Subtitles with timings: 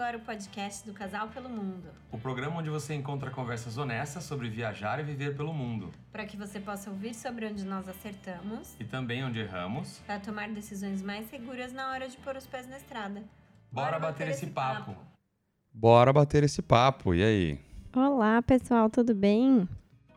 [0.00, 1.90] agora o podcast do Casal pelo Mundo.
[2.10, 5.90] O programa onde você encontra conversas honestas sobre viajar e viver pelo mundo.
[6.10, 8.74] Para que você possa ouvir sobre onde nós acertamos.
[8.80, 9.98] E também onde erramos.
[10.06, 13.22] Para tomar decisões mais seguras na hora de pôr os pés na estrada.
[13.70, 14.92] Bora, Bora bater, bater, esse papo.
[14.92, 15.00] papo.
[15.70, 17.14] Bora bater esse papo.
[17.14, 17.60] E aí?
[17.94, 19.68] Olá, pessoal, tudo bem?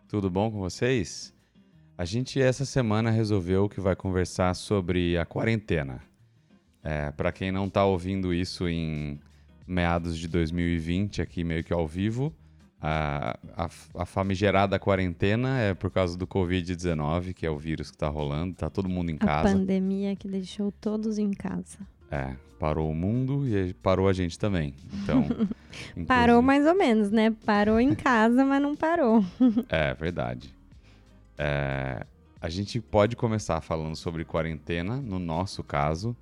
[0.08, 1.34] Tudo bom com vocês?
[1.98, 6.02] A gente essa semana resolveu que vai conversar sobre a quarentena.
[6.82, 9.20] É, Para quem não está ouvindo isso em
[9.68, 12.34] meados de 2020, aqui meio que ao vivo,
[12.86, 13.70] a, a,
[14.02, 18.56] a famigerada quarentena é por causa do Covid-19, que é o vírus que está rolando,
[18.56, 19.50] tá todo mundo em casa.
[19.50, 21.80] A pandemia que deixou todos em casa.
[22.12, 24.76] É, parou o mundo e parou a gente também.
[25.02, 25.26] Então.
[26.06, 27.34] parou mais ou menos, né?
[27.46, 29.24] Parou em casa, mas não parou.
[29.70, 30.54] é, verdade.
[31.38, 32.06] É,
[32.42, 36.14] a gente pode começar falando sobre quarentena, no nosso caso,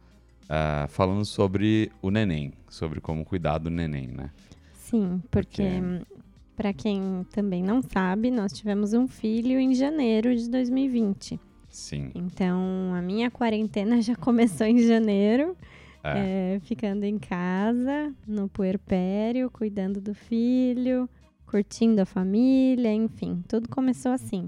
[0.51, 4.29] uh, falando sobre o neném, sobre como cuidar do neném, né?
[4.73, 6.21] Sim, porque, porque...
[6.55, 11.39] para quem também não sabe, nós tivemos um filho em janeiro de 2020.
[11.69, 12.11] Sim.
[12.13, 15.55] Então, a minha quarentena já começou em janeiro.
[16.03, 16.55] É.
[16.55, 21.07] É, ficando em casa, no puerpério, cuidando do filho,
[21.45, 24.47] curtindo a família, enfim, tudo começou assim.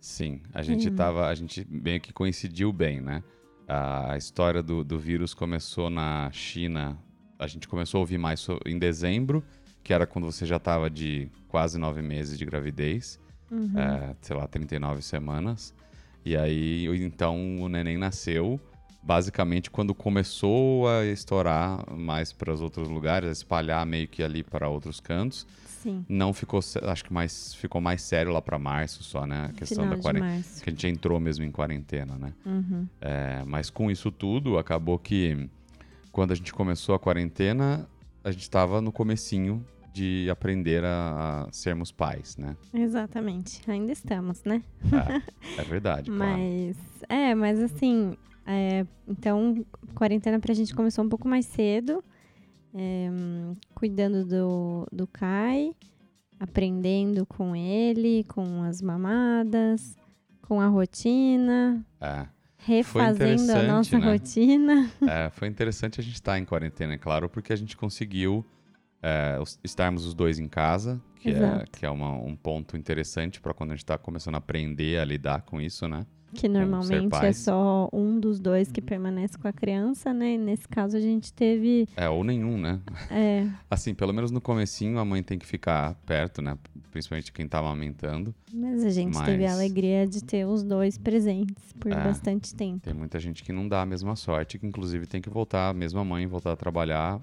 [0.00, 0.94] Sim, a gente hum.
[0.94, 3.22] tava, a gente meio que coincidiu bem, né?
[3.68, 6.96] A história do, do vírus começou na China,
[7.38, 9.42] a gente começou a ouvir mais em dezembro,
[9.82, 13.18] que era quando você já estava de quase nove meses de gravidez,
[13.50, 13.78] uhum.
[13.78, 15.74] é, sei lá, 39 semanas.
[16.24, 18.60] E aí, então, o neném nasceu
[19.06, 24.42] basicamente quando começou a estourar mais para os outros lugares, a espalhar meio que ali
[24.42, 25.46] para outros cantos.
[25.86, 26.04] Sim.
[26.08, 29.50] Não ficou, acho que mais ficou mais sério lá para março só, né?
[29.50, 32.32] A questão Final da quarentena, que a gente entrou mesmo em quarentena, né?
[32.44, 32.88] Uhum.
[33.00, 35.48] É, mas com isso tudo, acabou que
[36.10, 37.88] quando a gente começou a quarentena,
[38.24, 42.56] a gente estava no comecinho de aprender a, a, sermos pais, né?
[42.74, 43.62] Exatamente.
[43.70, 44.64] Ainda estamos, né?
[44.92, 45.22] É,
[45.62, 46.10] é verdade.
[46.10, 46.76] mas
[47.08, 52.02] é, mas assim, é, então quarentena pra gente começou um pouco mais cedo
[52.76, 53.10] é,
[53.74, 55.74] cuidando do, do Kai,
[56.38, 59.96] aprendendo com ele, com as mamadas,
[60.42, 61.84] com a rotina.
[62.00, 62.26] É.
[62.58, 64.12] Refazendo a nossa né?
[64.12, 64.90] rotina.
[65.08, 68.44] É, foi interessante a gente estar em quarentena, é claro, porque a gente conseguiu
[69.02, 71.62] é, estarmos os dois em casa, que é, Exato.
[71.62, 74.98] é, que é uma, um ponto interessante para quando a gente está começando a aprender
[74.98, 76.04] a lidar com isso, né?
[76.36, 80.34] Que normalmente é só um dos dois que permanece com a criança, né?
[80.34, 81.88] E nesse caso a gente teve.
[81.96, 82.80] É, ou nenhum, né?
[83.10, 83.46] É.
[83.70, 86.56] assim, pelo menos no comecinho a mãe tem que ficar perto, né?
[86.90, 88.34] Principalmente quem tá amamentando.
[88.52, 89.26] Mas a gente Mas...
[89.26, 92.80] teve a alegria de ter os dois presentes por é, bastante tempo.
[92.80, 95.74] Tem muita gente que não dá a mesma sorte, que inclusive tem que voltar, a
[95.74, 97.20] mesma mãe, voltar a trabalhar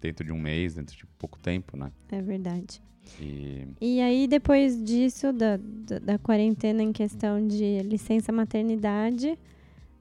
[0.00, 1.90] dentro de um mês, dentro de pouco tempo, né?
[2.10, 2.82] É verdade.
[3.20, 3.66] E...
[3.80, 9.38] e aí, depois disso, da, da, da, quarentena em questão de licença maternidade,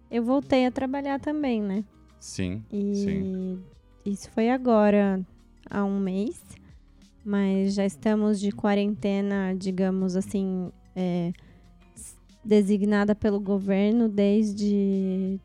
[0.09, 1.83] eu voltei a trabalhar também, né?
[2.19, 3.63] Sim, e sim.
[4.05, 5.25] isso foi agora,
[5.69, 6.41] há um mês.
[7.25, 11.31] Mas já estamos de quarentena, digamos assim, é,
[12.43, 15.39] designada pelo governo desde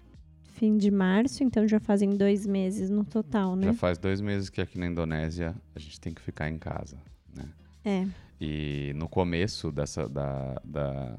[0.59, 3.67] fim de março, então já fazem dois meses no total, né?
[3.67, 6.99] Já faz dois meses que aqui na Indonésia a gente tem que ficar em casa
[7.35, 7.49] né?
[7.85, 8.07] É.
[8.41, 11.19] E no começo dessa, da, da,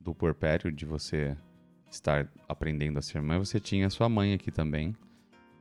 [0.00, 1.36] do porpério, de você
[1.90, 4.94] estar aprendendo a ser mãe, você tinha sua mãe aqui também,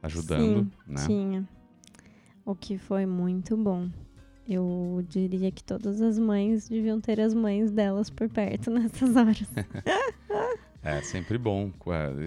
[0.02, 1.06] ajudando, Sim, né?
[1.06, 1.50] tinha.
[2.46, 3.90] O que foi muito bom.
[4.48, 9.48] Eu diria que todas as mães deviam ter as mães delas por perto nessas horas.
[10.88, 11.72] é sempre bom.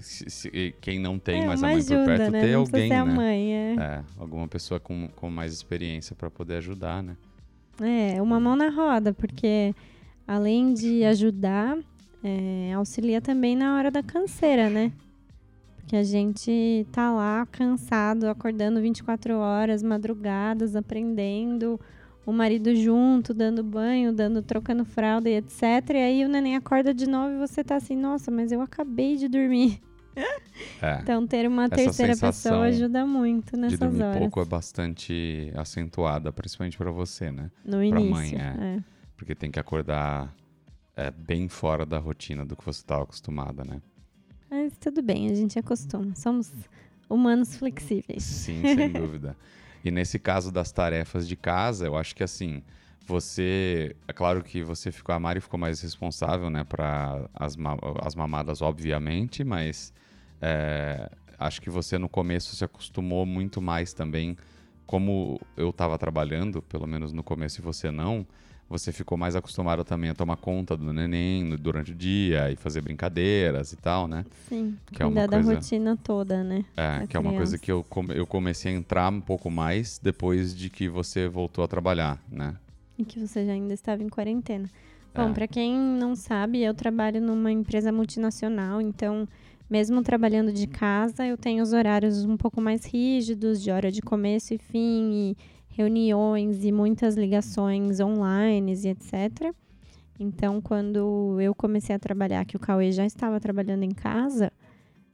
[0.03, 2.41] Se, quem não tem é mais a mãe ajuda, por perto, né?
[2.41, 3.04] ter não alguém, né?
[3.04, 3.75] Mãe, é.
[3.75, 4.03] é.
[4.19, 7.16] alguma pessoa com, com mais experiência para poder ajudar, né?
[7.81, 9.75] É, uma mão na roda, porque
[10.28, 11.78] além de ajudar,
[12.22, 14.93] é, auxilia também na hora da canseira, né?
[15.79, 21.81] Porque a gente tá lá cansado, acordando 24 horas, madrugadas, aprendendo,
[22.25, 25.62] o marido junto, dando banho, dando, trocando fralda e etc.
[25.90, 29.17] E aí o neném acorda de novo e você tá assim, nossa, mas eu acabei
[29.17, 29.81] de dormir.
[30.82, 34.19] É, então ter uma terceira pessoa ajuda muito nessas de dormir horas.
[34.19, 37.50] pouco é bastante acentuada, principalmente para você, né?
[37.64, 38.76] No pra início, mãe, é.
[38.76, 38.84] é.
[39.17, 40.34] Porque tem que acordar
[40.96, 43.81] é, bem fora da rotina do que você estava acostumada, né?
[44.50, 46.14] Mas tudo bem, a gente acostuma.
[46.17, 46.52] Somos
[47.08, 48.22] humanos flexíveis.
[48.22, 49.37] Sim, sem dúvida.
[49.85, 52.62] E nesse caso das tarefas de casa, eu acho que assim,
[53.06, 57.56] você, é claro que você ficou, a Mari ficou mais responsável, né, para as,
[58.03, 59.93] as mamadas, obviamente, mas
[60.41, 64.37] é, acho que você no começo se acostumou muito mais também
[64.87, 68.27] como eu estava trabalhando, pelo menos no começo e você não,
[68.70, 72.81] você ficou mais acostumado também a tomar conta do neném durante o dia e fazer
[72.81, 74.25] brincadeiras e tal, né?
[74.49, 76.64] Sim, Que é uma cuidar da coisa- rotina toda, né?
[76.76, 77.58] É, Da que é uma coisa criança.
[77.58, 81.64] que eu, come- eu comecei a entrar um pouco mais depois de que você voltou
[81.64, 82.55] a trabalhar, né?
[82.96, 84.70] E que você já ainda estava em quarentena.
[85.12, 85.32] Bom, É.
[85.32, 89.26] para quem não sabe, eu trabalho numa empresa multinacional, então,
[89.70, 94.02] mesmo trabalhando de casa, eu tenho os horários um pouco mais rígidos, de hora de
[94.02, 95.37] começo e fim, e
[95.69, 99.55] reuniões e muitas ligações online e etc.
[100.19, 104.52] Então, quando eu comecei a trabalhar, que o Cauê já estava trabalhando em casa,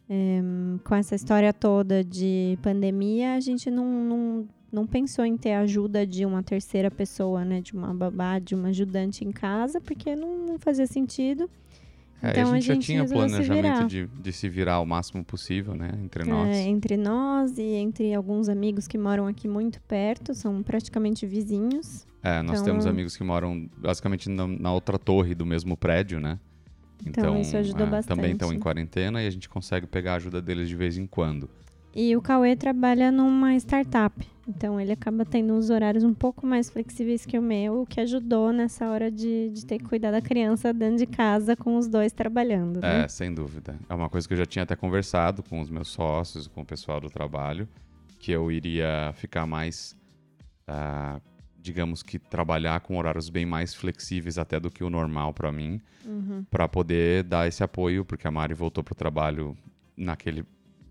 [0.09, 5.53] em, com essa história toda de pandemia, a gente não, não, não pensou em ter
[5.53, 7.61] ajuda de uma terceira pessoa, né?
[7.61, 11.49] De uma babá, de uma ajudante em casa, porque não, não fazia sentido.
[12.23, 14.81] É, Então, a gente a já gente tinha resolveu se planejamento de, de se virar
[14.81, 15.91] o máximo possível, né?
[16.03, 16.49] Entre nós.
[16.57, 22.07] É, entre nós e entre alguns amigos que moram aqui muito perto, são praticamente vizinhos.
[22.23, 26.19] É, nós Então- temos amigos que moram basicamente na, na outra torre do mesmo prédio,
[26.19, 26.39] né?
[27.07, 28.59] Então, isso ajudou é, Também estão em bastante.
[28.63, 31.49] quarentena e a gente consegue pegar a ajuda deles de vez em quando.
[31.99, 34.15] E o Cauê trabalha numa startup.
[34.47, 38.01] Então ele acaba tendo uns horários um pouco mais flexíveis que o meu, o que
[38.01, 41.89] ajudou nessa hora de, de ter que cuidar da criança dentro de casa com os
[41.89, 42.81] dois trabalhando.
[42.81, 43.05] Né?
[43.05, 43.77] É, sem dúvida.
[43.89, 46.65] É uma coisa que eu já tinha até conversado com os meus sócios, com o
[46.67, 47.67] pessoal do trabalho,
[48.21, 49.97] que eu iria ficar mais,
[50.69, 51.19] ah,
[51.59, 55.81] digamos que trabalhar com horários bem mais flexíveis até do que o normal para mim,
[56.05, 56.45] Uhum.
[56.49, 59.57] para poder dar esse apoio, porque a Mari voltou pro trabalho
[59.97, 60.45] naquele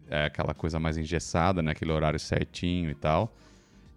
[0.09, 3.33] é, aquela coisa mais engessada, naquele horário certinho e tal.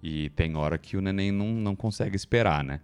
[0.03, 2.81] E tem hora que o neném não, não consegue esperar, né?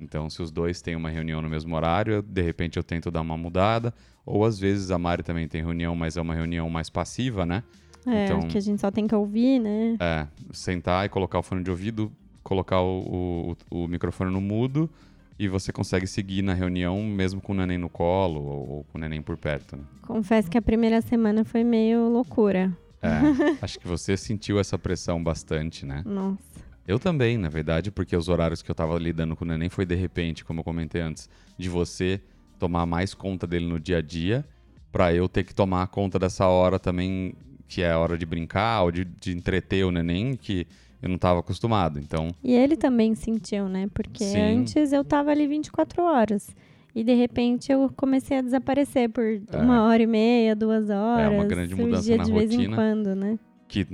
[0.00, 3.10] Então, se os dois têm uma reunião no mesmo horário, eu- de repente eu tento
[3.10, 3.94] dar uma mudada.
[4.26, 7.62] Ou às vezes a Mari também tem reunião, mas é uma reunião mais passiva, né?
[8.06, 9.96] É, Então- que a gente só tem que ouvir, né?
[10.00, 12.10] É, sentar e colocar o fone de ouvido,
[12.42, 14.90] colocar o, o, o microfone no mudo
[15.38, 18.98] e você consegue seguir na reunião mesmo com o neném no colo ou, ou com
[18.98, 19.82] o neném por perto, né?
[20.02, 22.76] Confesso que a primeira semana foi meio loucura.
[23.00, 23.08] É,
[23.60, 26.02] acho que você sentiu essa pressão bastante, né?
[26.04, 26.38] Nossa.
[26.86, 29.86] Eu também, na verdade, porque os horários que eu tava lidando com o neném foi
[29.86, 32.20] de repente, como eu comentei antes, de você
[32.58, 34.44] tomar mais conta dele no dia a dia,
[34.90, 37.34] pra eu ter que tomar conta dessa hora também,
[37.68, 40.66] que é a hora de brincar ou de, de entreter o neném, que
[41.02, 41.98] eu não tava acostumado.
[41.98, 43.88] Então, E ele também sentiu, né?
[43.92, 44.40] Porque Sim.
[44.40, 46.54] antes eu tava ali 24 horas.
[46.94, 51.32] E de repente eu comecei a desaparecer por uma hora e meia, duas horas.
[51.32, 51.46] É.
[51.46, 52.76] grande mudança na de vez em rotina.
[52.76, 53.38] quando, né?
[53.72, 53.86] que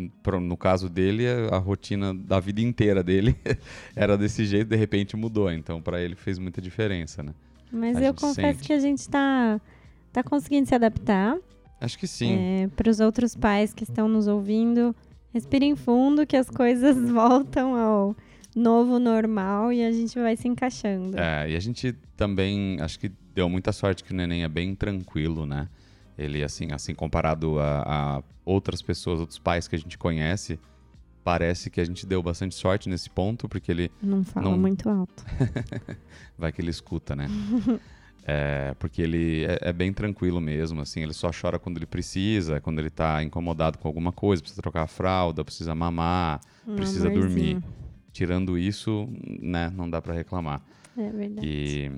[0.42, 3.36] no caso dele, a rotina da vida inteira dele
[3.94, 5.52] era desse jeito, de repente mudou.
[5.52, 7.32] Então, pra ele fez muita diferença, né?
[7.70, 8.66] Mas A eu confesso sente.
[8.66, 9.60] que a gente tá,
[10.12, 11.38] tá conseguindo se adaptar.
[11.80, 12.68] Acho que sim.
[12.74, 14.96] Para os outros pais que estão nos ouvindo,
[15.38, 18.16] respirem fundo que as coisas voltam ao
[18.56, 21.16] novo normal e a gente vai se encaixando.
[21.18, 24.74] É, e a gente também, acho que deu muita sorte que o neném é bem
[24.74, 25.68] tranquilo, né?
[26.18, 27.82] Ele, assim, assim comparado a,
[28.18, 30.58] a outras pessoas, outros pais que a gente conhece,
[31.22, 34.88] parece que a gente deu bastante sorte nesse ponto, porque ele Não fala Não- muito
[34.88, 35.24] alto.
[36.36, 37.28] vai que ele escuta, né?
[38.24, 42.60] É, porque ele é, é bem tranquilo mesmo, assim, ele só chora quando ele precisa,
[42.60, 47.08] quando ele tá incomodado com alguma coisa, precisa trocar a fralda, precisa mamar, Um precisa
[47.08, 47.28] amorzinho.
[47.28, 47.62] dormir.
[48.12, 49.08] Tirando isso,
[49.40, 50.60] né, não dá pra reclamar.
[50.96, 51.46] É verdade.
[51.46, 51.90] E,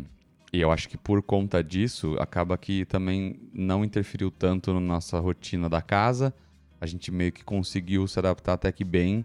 [0.52, 5.18] e eu acho que por conta disso, acaba que também não interferiu tanto na nossa
[5.18, 6.33] rotina da casa.
[6.80, 9.25] A gente meio que conseguiu se adaptar até que bem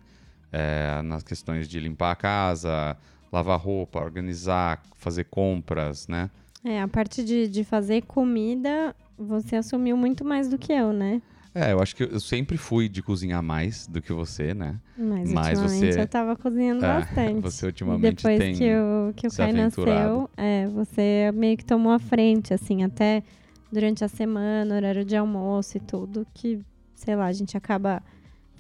[0.51, 2.97] é, nas questões de limpar a casa,
[3.31, 6.31] lavar roupa, organizar, fazer compras, né?
[6.65, 11.21] É, a parte de, de fazer comida, você assumiu muito mais do que eu, né?
[11.53, 14.77] É, eu acho que eu sempre fui de cozinhar mais do que você, né?
[14.97, 17.39] Mas, Mas ultimamente você- eu tava cozinhando É, basti.
[17.39, 21.93] você ultimamente depois tem que o, que o Kai nasceu, é, você meio que tomou
[21.93, 23.23] a frente, assim, até
[23.71, 26.59] durante a semana, horário de almoço e tudo, que,
[26.95, 28.01] sei lá, a gente acaba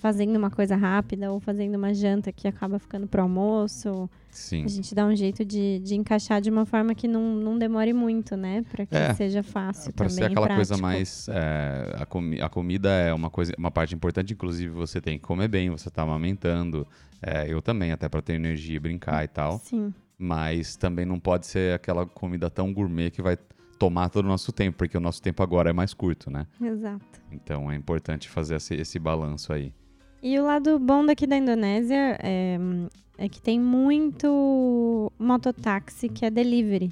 [0.05, 4.07] fazendo uma coisa rápida ou fazendo uma janta que acaba ficando pro almoço.
[4.29, 4.63] Sim.
[4.63, 7.91] A gente dá um jeito de, de encaixar de uma forma que não, não demore
[7.91, 8.63] muito, né?
[8.71, 10.81] Pra que É, seja fácil Para também ser aquela e coisa prático.
[10.87, 11.27] mais.
[11.27, 15.23] é, a, comi- a comida é uma, coisa, uma parte importante, inclusive você tem que
[15.23, 16.85] comer bem, você tá amamentando.
[17.19, 19.57] é, eu também, até para ter energia e brincar e tal.
[19.63, 23.35] Sim, Mas também não pode ser aquela comida tão gourmet que vai
[23.79, 26.45] tomar todo o nosso tempo, porque o nosso tempo agora é mais curto, né?
[26.61, 27.19] exato.
[27.31, 29.73] Então é importante fazer esse, esse balanço aí.
[30.27, 32.57] E o lado bom daqui da Indonésia é,
[33.15, 36.91] é que tem muito mototáxi que é delivery.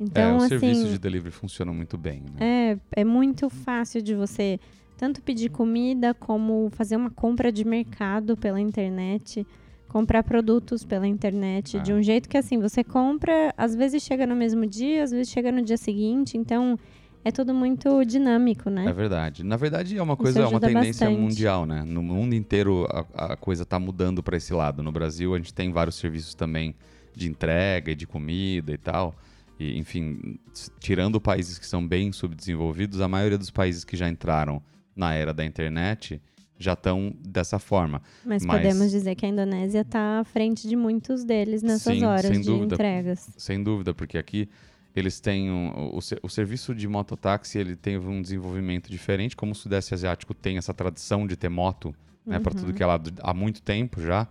[0.00, 2.78] Então, é, os assim, serviços de delivery funcionam muito bem, né?
[2.96, 4.58] é, é muito fácil de você
[4.96, 9.46] tanto pedir comida como fazer uma compra de mercado pela internet.
[9.86, 11.80] comprar produtos pela internet Ah.
[11.80, 15.28] de um jeito que assim, você compra, às vezes chega no mesmo dia, às vezes
[15.32, 16.78] chega no dia seguinte, então
[17.24, 18.86] é tudo muito dinâmico, né?
[18.86, 19.44] É verdade.
[19.44, 21.20] Na verdade, é uma coisa, é uma tendência bastante.
[21.20, 21.82] mundial, né?
[21.84, 24.82] No mundo inteiro a, a coisa tá mudando para esse lado.
[24.82, 26.74] No Brasil, a gente tem vários serviços também
[27.14, 29.14] de entrega e de comida e tal.
[29.58, 30.38] E, enfim,
[30.78, 34.62] tirando países que são bem subdesenvolvidos, a maioria dos países que já entraram
[34.96, 36.20] na era da internet
[36.58, 38.02] já estão dessa forma.
[38.24, 42.04] Mas, Mas- podemos dizer que a Indonésia está à frente de muitos deles nessas Sim,
[42.04, 42.74] horas de dúvida.
[42.74, 43.30] entregas.
[43.36, 44.48] Sem dúvida, porque aqui
[44.94, 49.54] eles têm um, o, o serviço de mototáxi ele teve um desenvolvimento diferente, como o
[49.54, 51.94] Sudeste Asiático tem essa tradição de ter moto
[52.26, 54.26] né, para tudo que é lado há muito tempo já.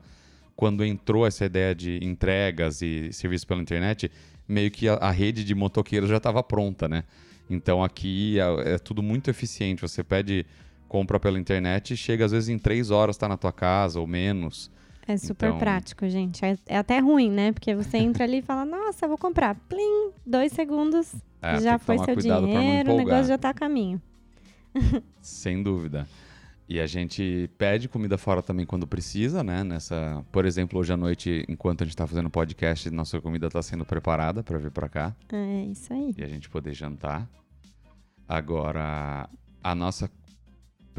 [0.55, 4.11] Quando entrou essa ideia de entregas e serviço pela internet,
[4.47, 7.03] meio que a, a rede de motoqueiros já estava pronta, né?
[7.49, 9.81] Então aqui é, é tudo muito eficiente.
[9.81, 10.45] Você pede
[10.89, 14.71] compra pela internet, chega às vezes em três horas, está na tua casa ou menos.
[15.11, 16.45] É super Então- prático, gente.
[16.45, 17.51] É, é até ruim, né?
[17.51, 19.55] Porque você entra ali e fala, nossa, vou comprar.
[19.67, 23.99] Plim, dois segundos, É, já foi seu dinheiro, o negócio já tá a caminho.
[25.21, 26.07] Sem dúvida.
[26.67, 29.63] E a gente pede comida fora também quando precisa, né?
[29.63, 33.59] Nessa, por exemplo, hoje à noite, enquanto a gente tá fazendo podcast, nossa comida tá
[33.63, 36.13] sendo preparada para vir para cá É isso aí.
[36.15, 37.27] e a gente poder jantar.
[38.27, 39.27] Agora,
[39.63, 40.09] a nossa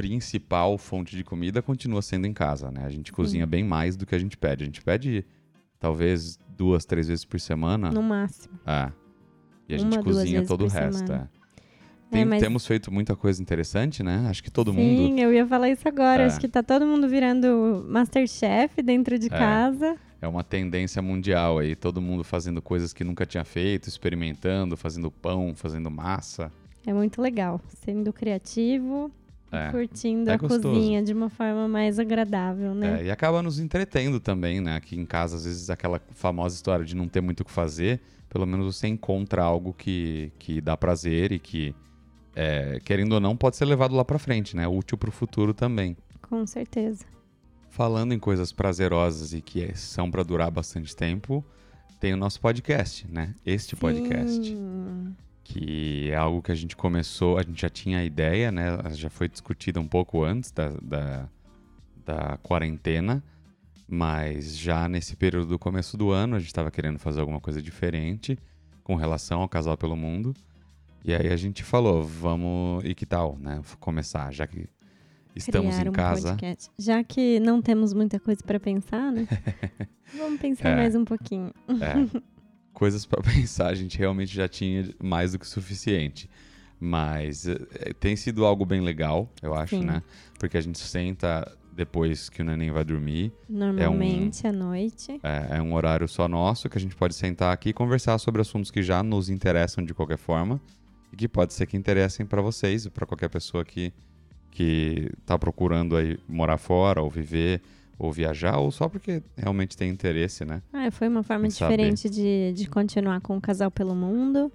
[0.01, 2.85] principal fonte de comida continua sendo em casa, né?
[2.85, 4.63] A gente cozinha bem mais do que a gente pede.
[4.63, 5.25] A gente pede
[5.79, 7.91] talvez duas, três vezes por semana.
[7.91, 8.59] No máximo.
[8.67, 8.91] É.
[9.69, 11.07] E a Uma, gente cozinha todo o resto.
[11.07, 11.31] semana.
[11.37, 11.41] É.
[12.11, 14.27] Tem- É, mas- Temos feito muita coisa interessante, né?
[14.29, 14.97] Acho que todo mundo.
[15.15, 16.23] Sim, eu ia falar isso agora.
[16.23, 16.27] É.
[16.27, 19.29] Acho que tá todo mundo virando Masterchef dentro de É.
[19.31, 19.97] casa.
[20.21, 25.11] É uma tendência mundial aí, todo mundo fazendo coisas que nunca tinha feito, experimentando, fazendo
[25.11, 26.51] pão, fazendo massa.
[26.87, 27.61] É muito legal.
[27.69, 29.11] Sendo criativo
[29.53, 29.71] É.
[29.71, 30.63] curtindo É a gostoso.
[30.63, 33.01] cozinha de uma forma mais agradável, né?
[33.03, 34.77] É, e acaba nos entretendo também, né?
[34.77, 38.01] Aqui em casa, às vezes, aquela famosa história de não ter muito o que fazer,
[38.29, 41.75] pelo menos você encontra algo que, que dá prazer e que,
[42.37, 44.69] é, querendo ou não, pode ser levado lá pra frente, né?
[44.69, 45.97] Útil pro futuro também.
[46.23, 47.05] Com certeza.
[47.71, 51.45] Falando em coisas prazerosas e que são pra durar bastante tempo,
[51.99, 53.35] tem o nosso podcast, né?
[53.45, 54.57] Este podcast.
[55.53, 58.67] Que é algo que a gente começou, a gente já tinha a ideia, né?
[58.93, 61.29] Já foi discutida um pouco antes da, da,
[62.07, 63.21] da quarentena,
[63.89, 67.61] mas já nesse período do começo do ano a gente estava querendo fazer alguma coisa
[67.61, 68.39] diferente
[68.85, 70.33] com relação ao Casal pelo Mundo.
[71.05, 73.61] E aí a gente falou, vamos, e que tal, né?
[73.81, 74.69] Começar, já que
[75.35, 76.29] estamos Criar em um casa.
[76.31, 76.71] podcast.
[76.79, 79.27] Já que não temos muita coisa para pensar, né?
[80.17, 80.77] Vamos pensar É.
[80.77, 81.53] mais um pouquinho.
[81.69, 82.21] É,
[82.73, 86.29] coisas para pensar, a gente realmente já tinha mais do que o suficiente.
[86.79, 89.85] Mas é, tem sido algo bem legal, eu acho, Sim.
[89.85, 90.03] né?
[90.39, 93.33] Porque a gente senta depois que o neném vai dormir.
[93.49, 95.21] Normalmente à noite.
[95.23, 98.41] É, é um horário só nosso que a gente pode sentar aqui e conversar sobre
[98.41, 100.61] assuntos que já nos interessam de qualquer forma
[101.13, 103.93] e que pode ser que interessem para vocês e para qualquer pessoa que
[104.51, 107.63] que tá procurando aí morar fora ou viver
[108.01, 110.63] ou viajar ou só porque realmente tem interesse, né?
[110.73, 114.51] Ah, foi uma forma diferente de, de continuar com o casal pelo mundo.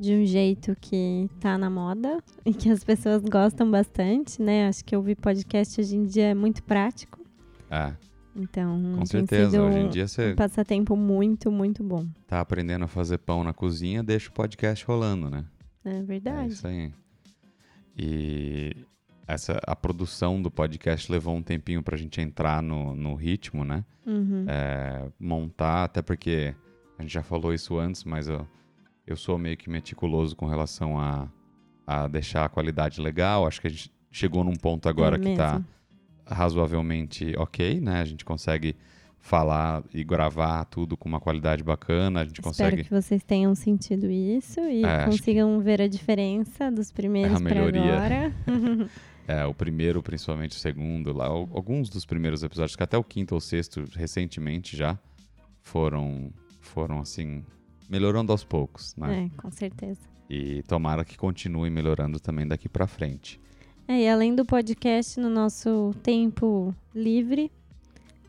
[0.00, 4.66] De um jeito que tá na moda e que as pessoas gostam bastante, né?
[4.66, 7.20] Acho que ouvir podcast hoje em dia é muito prático.
[7.70, 7.92] É,
[8.34, 9.62] Então, com certeza.
[9.62, 12.06] Hoje em dia você um passatempo muito, muito bom.
[12.26, 15.44] tá aprendendo a fazer pão na cozinha, deixa o podcast rolando, né?
[15.84, 16.52] É É verdade.
[16.52, 16.90] isso aí.
[17.96, 18.74] E
[19.32, 23.84] essa, a produção do podcast levou um tempinho pra gente entrar no, no ritmo, né?
[24.06, 24.44] Uhum.
[24.48, 26.54] É, montar, até porque
[26.98, 28.46] a gente já falou isso antes, mas eu,
[29.06, 31.28] eu sou meio que meticuloso com relação a,
[31.86, 33.46] a deixar a qualidade legal.
[33.46, 35.66] Acho que a gente chegou num ponto agora É que tá mesmo.
[36.26, 38.00] razoavelmente ok, né?
[38.00, 38.76] A gente consegue
[39.18, 43.54] falar e gravar tudo com uma qualidade bacana, a gente Espero consegue que vocês tenham
[43.54, 48.32] sentido isso e É, consigam ver a diferença dos primeiros a para agora.
[49.26, 53.04] É, o primeiro, principalmente o segundo, lá, al- alguns dos primeiros episódios, que até o
[53.04, 54.98] quinto ou sexto, recentemente já,
[55.62, 57.44] foram, foram assim,
[57.88, 59.30] melhorando aos poucos, né?
[59.32, 60.00] é, com certeza.
[60.28, 63.40] E tomara que continue melhorando também daqui pra frente.
[63.86, 67.50] É, e além do podcast, no nosso tempo livre,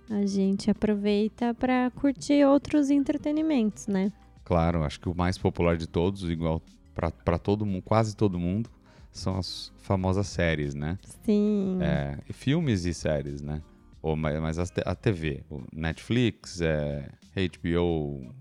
[0.10, 4.12] a gente aproveita para curtir outros entretenimentos, né?
[4.44, 6.62] Claro, acho que o mais popular de todos, igual
[6.94, 8.70] pra todo mundo, quase todo mundo,
[9.14, 10.98] são as famosas séries, né?
[11.24, 11.78] Sim.
[11.82, 13.62] É, filmes e séries, né?
[14.02, 18.34] Ou, ma- mas a TV, o Netflix, é, HBO,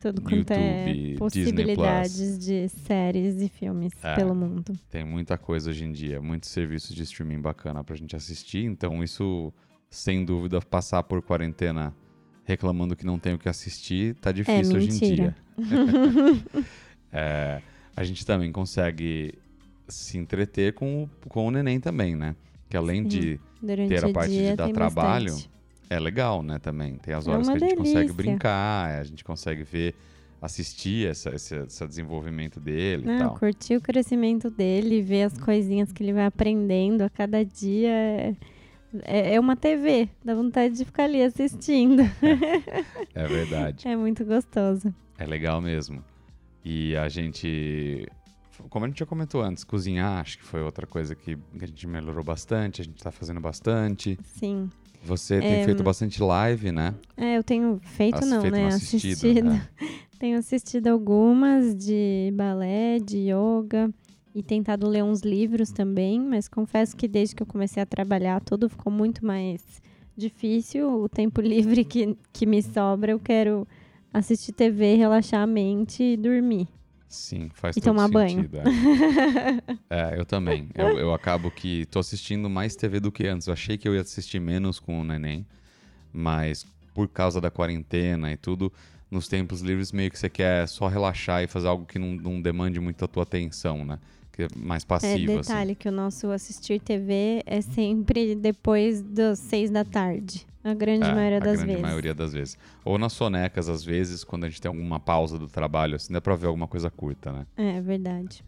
[0.00, 4.14] Tudo quanto é YouTube, possibilidades de séries e filmes É.
[4.14, 4.72] pelo mundo.
[4.88, 9.02] Tem muita coisa hoje em dia, muitos serviços de streaming bacana pra gente assistir, então
[9.04, 9.52] isso,
[9.90, 11.94] sem dúvida, passar por quarentena
[12.44, 15.36] reclamando que não tem o que assistir, tá difícil hoje em dia.
[17.12, 17.62] É,
[17.96, 19.34] a gente também consegue
[19.88, 22.34] se entreter com, o- com o neném também, né?
[22.68, 23.08] Que além Sim.
[23.08, 25.50] de Durante ter a parte de dia dar tem trabalho, bastante.
[25.88, 26.58] é legal, né?
[26.58, 28.14] Também tem as É horas uma que a gente consegue delícia.
[28.16, 29.94] brincar, a gente consegue ver,
[30.42, 33.38] assistir essa, esse, esse desenvolvimento dele e Não, tal.
[33.38, 37.88] curtir o crescimento dele, ver as coisinhas que ele vai aprendendo a cada dia.
[37.90, 38.34] É,
[39.04, 42.02] é é uma TV, dá vontade de ficar ali assistindo.
[43.14, 43.86] É verdade.
[43.88, 44.92] É muito gostoso.
[45.18, 46.04] É legal mesmo.
[46.64, 48.06] E a gente,
[48.68, 51.66] como a gente já comentou antes, cozinhar, acho que foi outra coisa que, que a
[51.66, 54.18] gente melhorou bastante, a gente tá fazendo bastante.
[54.24, 54.70] Sim.
[55.04, 56.94] Você tem É, feito bastante live, né?
[57.16, 58.60] É, eu tenho feito, As- não, feito né?
[58.62, 59.44] não, Assistido.
[59.44, 59.68] né?
[60.18, 63.90] Tenho assistido algumas de balé, de yoga
[64.34, 68.40] e tentado ler uns livros também, mas confesso que desde que eu comecei a trabalhar,
[68.40, 69.60] tudo ficou muito mais
[70.16, 71.02] difícil.
[71.02, 73.68] O tempo livre que, que me sobra, eu quero
[74.12, 76.66] assistir TV, relaxar a mente e dormir.
[77.08, 78.36] Sim, faz E todo tomar banho.
[78.42, 78.58] sentido.
[79.88, 80.12] É.
[80.14, 80.68] É, eu também.
[80.74, 83.46] Eu, eu acabo que tô assistindo mais TV do que antes.
[83.46, 85.46] Eu achei que eu ia assistir menos com o neném,
[86.12, 88.72] mas por causa da quarentena e tudo,
[89.10, 92.40] nos tempos livres meio que você quer só relaxar e fazer algo que não, não
[92.40, 93.98] demande muito a tua atenção, né?
[94.36, 95.50] Que é mais É, passivo, assim.
[95.50, 100.46] detalhe que o nosso assistir TV é sempre depois das seis da tarde.
[100.62, 101.82] A grande É, maioria a das grande vezes.
[101.82, 102.58] maioria das vezes.
[102.84, 106.20] Ou nas sonecas, às vezes, quando a gente tem alguma pausa do trabalho, assim, dá
[106.20, 107.46] pra ver alguma coisa curta, né?
[107.56, 108.44] É verdade.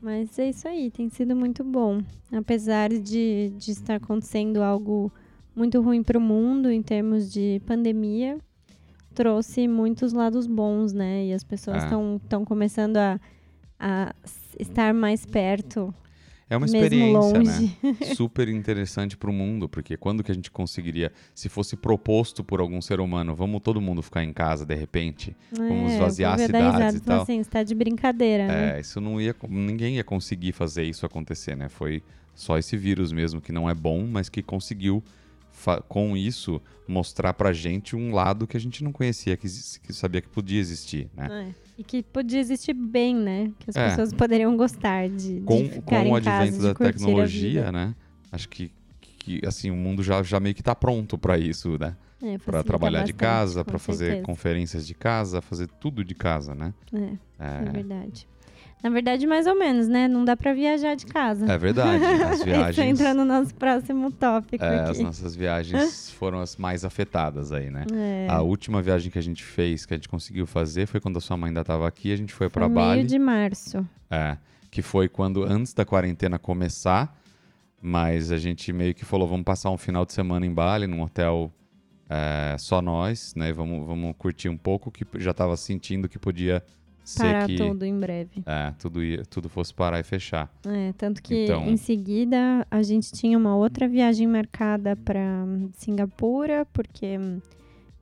[0.00, 2.02] Mas é isso aí, tem sido muito bom.
[2.30, 5.10] Apesar de, de estar acontecendo algo
[5.54, 8.36] muito ruim para o mundo em termos de pandemia,
[9.14, 11.24] trouxe muitos lados bons, né?
[11.26, 11.86] E as pessoas É.
[11.86, 13.18] estão começando a,
[13.80, 14.14] a
[14.58, 15.92] estar mais perto,
[16.48, 17.70] É uma experiência, né?
[18.14, 22.60] super interessante para o mundo, porque quando que a gente conseguiria, se fosse proposto por
[22.60, 26.72] algum ser humano, vamos todo mundo ficar em casa de repente, Vamos É, esvaziar cidades
[26.74, 27.22] risada e tal.
[27.22, 28.76] assim, você tá de brincadeira, né?
[28.76, 31.68] é, isso não ia, ninguém ia conseguir fazer isso acontecer, né?
[31.68, 32.02] Foi
[32.34, 35.02] só esse vírus mesmo que não é bom, mas que conseguiu
[35.88, 39.48] com isso mostrar pra gente um lado que a gente não conhecia, que,
[39.82, 41.48] que sabia que podia existir, né?
[41.50, 41.65] É.
[41.78, 43.52] E que podia existir bem, né?
[43.58, 43.88] Que as É.
[43.88, 47.94] pessoas poderiam gostar de, de Com, ficar com o casa, advento de da tecnologia, né?
[48.32, 51.96] Acho que, que assim, o mundo já, já meio que tá pronto para isso, né?
[52.22, 56.14] É, Para trabalhar de bastante, casa, com para fazer conferências de casa, fazer tudo de
[56.14, 56.72] casa, né?
[56.92, 56.98] É,
[57.38, 58.26] é É, verdade.
[58.82, 60.06] Na verdade, mais ou menos, né?
[60.06, 61.50] Não dá pra viajar de casa.
[61.50, 62.04] é verdade.
[62.24, 65.02] As Isso viagens, entra no nosso próximo tópico é, as aqui.
[65.02, 67.84] nossas viagens foram as mais afetadas aí, né?
[67.92, 71.16] É, A última viagem que a gente fez, que a gente conseguiu fazer, foi quando
[71.16, 72.12] a sua mãe ainda estava aqui.
[72.12, 73.84] A gente foi foi para meio Bali, de março.
[74.10, 74.36] é,
[74.70, 77.18] que foi quando antes da quarentena começar.
[77.80, 81.02] Mas a gente meio que falou, vamos passar um final de semana em Bali, num
[81.02, 81.52] hotel
[82.08, 83.52] é, só nós, né?
[83.52, 86.62] Vamos, vamos curtir um pouco, que já estava sentindo que podia
[87.16, 88.42] Parar que tudo em breve.
[88.46, 90.52] é, tudo, ia, tudo fosse parar e fechar.
[90.66, 96.66] É, tanto que Então- em seguida a gente tinha uma outra viagem marcada para Singapura,
[96.72, 97.18] porque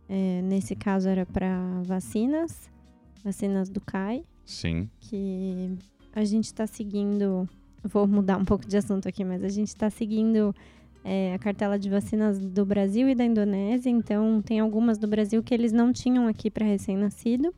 [0.08, 2.70] é, nesse caso era para vacinas,
[3.24, 5.72] vacinas do CAI, Sim, que
[6.14, 7.48] a gente está seguindo.
[7.82, 10.54] Vou mudar um pouco de assunto aqui, mas a gente está seguindo
[11.04, 13.90] é, a cartela de vacinas do Brasil e da Indonésia.
[13.90, 17.54] Então, tem algumas do Brasil que eles não tinham aqui para recém-nascido.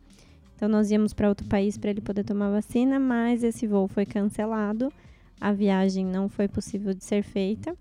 [0.57, 4.07] Então, nós íamos para outro país para ele poder tomar vacina, mas esse voo foi
[4.07, 4.91] cancelado.
[5.39, 7.75] A viagem não foi possível de ser feita.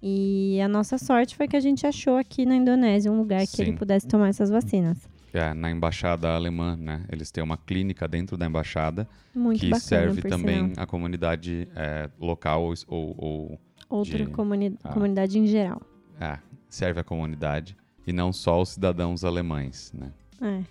[0.00, 3.60] E a nossa sorte foi que a gente achou aqui na Indonésia um lugar que
[3.60, 3.76] ele Sim.
[3.76, 4.96] pudesse tomar essas vacinas.
[5.32, 7.04] é, na embaixada alemã, né?
[7.10, 10.84] Eles têm uma clínica dentro da embaixada Muito que bacana, serve também sinal.
[10.84, 13.60] a comunidade é, local ou, ou- ou
[13.98, 14.92] Outra de- comuni- Ah.
[14.92, 15.82] comunidade em geral.
[16.20, 20.12] É, serve a comunidade e não só os cidadãos alemães, né?
[20.40, 20.62] É.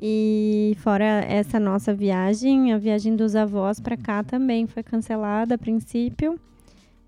[0.00, 5.58] E fora essa nossa viagem, a viagem dos avós para cá também foi cancelada a
[5.58, 6.38] princípio.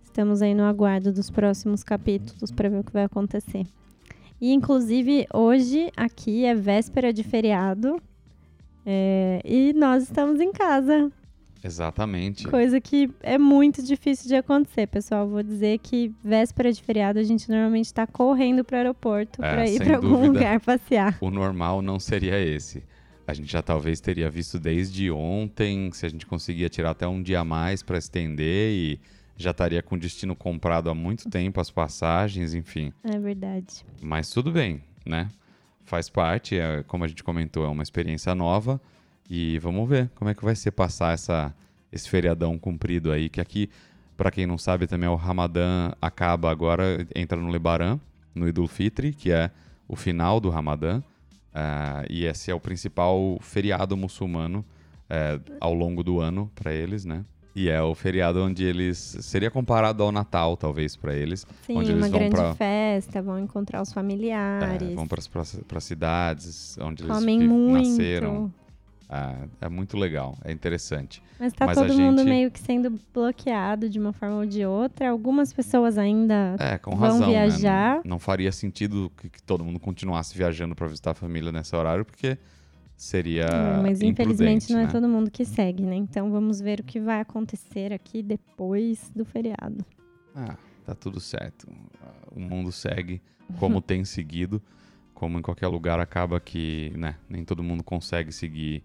[0.02, 3.64] Estamos aí no aguardo dos próximos capítulos para ver o que vai acontecer.
[4.40, 8.00] E inclusive hoje aqui é véspera de feriado
[8.84, 11.12] é, e nós estamos em casa,
[11.62, 12.46] Exatamente.
[12.48, 15.28] coisa que é muito difícil de acontecer, pessoal.
[15.28, 19.50] Vou dizer que véspera de feriado a gente normalmente está correndo para o aeroporto É,
[19.50, 21.18] para ir para algum lugar passear.
[21.20, 22.82] O normal não seria esse.
[23.26, 27.22] A gente já talvez teria visto desde ontem, se a gente conseguia tirar até um
[27.22, 29.00] dia a mais para estender e
[29.36, 32.92] já estaria com o destino comprado há muito tempo, as passagens, enfim.
[33.04, 33.84] É verdade.
[34.02, 35.28] Mas tudo bem, né?
[35.84, 38.80] Faz parte, é, como a gente comentou, é uma experiência nova
[39.30, 41.54] e vamos ver como é que vai ser passar essa,
[41.92, 43.70] esse feriadão comprido aí, que aqui,
[44.16, 48.00] para quem não sabe, também é o Ramadã acaba agora, entra no Lebaran,
[48.34, 49.50] no Idul Fitri, que é
[49.88, 51.00] o final do Ramadã.
[51.54, 54.64] ah, e esse é o principal feriado muçulmano
[55.08, 57.24] é, ao longo do ano para eles, né?
[57.56, 61.44] E é o feriado onde eles seria comparado ao Natal, talvez para eles.
[61.66, 64.92] Sim, onde eles uma vão grande pra- festa, vão encontrar os familiares.
[64.92, 65.20] É, vão para
[65.78, 67.88] as cidades onde eles comem vi- muito.
[67.88, 68.52] nasceram.
[69.12, 71.20] Ah, é muito legal, é interessante.
[71.36, 74.64] Mas tá a todo mundo gente- meio que sendo bloqueado de uma forma ou de
[74.64, 75.10] outra.
[75.10, 77.20] Algumas pessoas ainda É, Vão razão.
[77.20, 77.26] né?
[77.26, 77.96] viajar.
[77.96, 81.74] Não, não faria sentido que, que todo mundo continuasse viajando para visitar a família nesse
[81.74, 82.38] horário, porque
[82.96, 83.46] seria.
[83.46, 84.92] É, mas infelizmente não é né?
[84.92, 85.96] todo mundo que segue, né?
[85.96, 89.84] Então vamos ver o que vai acontecer aqui depois do feriado.
[90.36, 91.66] Ah, tá tudo certo.
[92.30, 93.20] O mundo segue
[93.58, 94.62] como tem seguido.
[95.14, 98.82] Como em qualquer lugar, acaba que né, nem todo mundo consegue seguir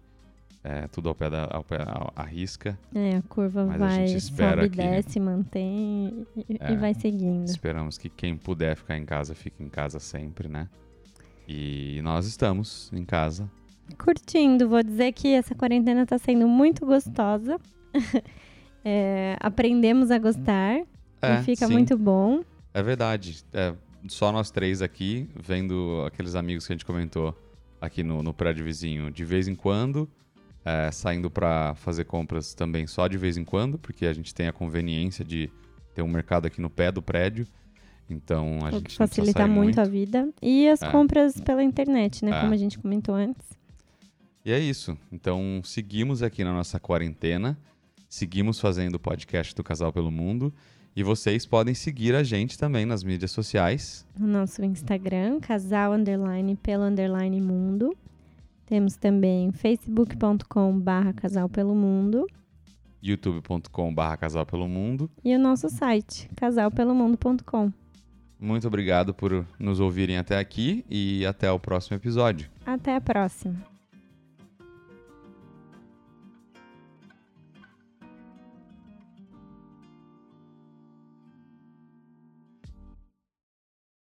[0.68, 2.76] é, tudo ao pé da ao pé, à- à risca.
[2.92, 6.72] É, a curva Mas a vai, gente espera sobe, que- desce, mantém e, É.
[6.72, 7.44] e vai seguindo.
[7.46, 10.68] Esperamos que quem puder ficar em casa, fique em casa sempre, né?
[11.46, 13.48] E nós estamos em casa.
[13.96, 17.58] Curtindo, vou dizer que essa quarentena tá sendo muito gostosa.
[18.88, 20.76] É, aprendemos a gostar
[21.20, 21.72] É, e fica sim.
[21.72, 22.42] muito bom.
[22.72, 23.42] É verdade.
[23.52, 23.74] É,
[24.06, 27.36] só nós três aqui, vendo aqueles amigos que a gente comentou
[27.80, 30.08] aqui no, no prédio vizinho de vez em quando,
[30.66, 34.48] é, saindo pra fazer compras também só de vez em quando, porque a gente tem
[34.48, 35.48] a conveniência de
[35.94, 37.46] ter um mercado aqui no pé do prédio.
[38.10, 40.28] Então a O gente que facilita sair muito, a vida.
[40.42, 40.90] E as É.
[40.90, 42.36] compras pela internet, né?
[42.36, 42.40] É.
[42.40, 43.46] Como a gente comentou antes.
[44.44, 44.98] E é isso.
[45.12, 47.56] Então seguimos aqui na nossa quarentena,
[48.08, 50.52] seguimos fazendo o podcast do Casal pelo Mundo.
[50.94, 54.06] E vocês podem seguir a gente também nas mídias sociais.
[54.18, 57.94] No nosso Instagram, casal underline pelo underline mundo.
[58.66, 62.26] Temos também facebook.com barra casal pelo mundo.
[63.00, 65.08] youtube.com.br Casal pelo Mundo.
[65.24, 67.72] E o nosso site, casalpelomundo.com.
[68.38, 72.50] Muito obrigado por nos ouvirem até aqui e até o próximo episódio.
[72.66, 73.75] Até a próxima.